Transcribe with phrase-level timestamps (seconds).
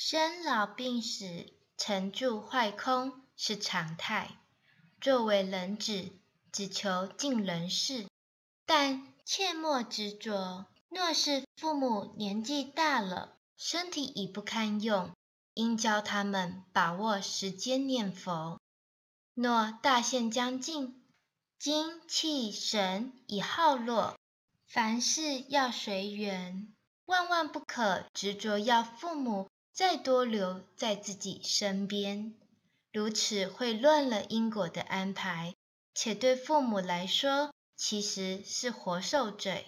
[0.00, 4.38] 生老病死、成住坏空是常态。
[5.00, 6.12] 作为人子，
[6.52, 8.06] 只求尽人事，
[8.64, 10.66] 但切莫执着。
[10.88, 15.10] 若是父母年纪大了，身体已不堪用，
[15.54, 18.60] 应教他们把握时间念佛。
[19.34, 21.02] 若大限将近，
[21.58, 24.16] 精气神已耗落，
[24.64, 26.72] 凡事要随缘，
[27.06, 29.48] 万万不可执着要父母。
[29.78, 32.34] 再多留在自己身边，
[32.92, 35.54] 如此会乱了因果的安排，
[35.94, 39.66] 且对父母来说其实是活受罪。